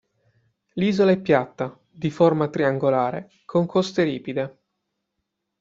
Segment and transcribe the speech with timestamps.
[0.73, 4.57] L'isola è piatta, di forma triangolare, con coste ripide.